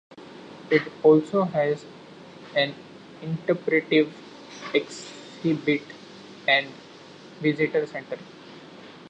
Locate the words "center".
7.85-8.17